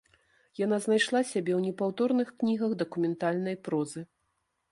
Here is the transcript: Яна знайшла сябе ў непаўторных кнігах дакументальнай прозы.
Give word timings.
Яна 0.59 0.77
знайшла 0.85 1.19
сябе 1.31 1.53
ў 1.55 1.59
непаўторных 1.67 2.27
кнігах 2.43 2.71
дакументальнай 2.81 3.55
прозы. 3.67 4.01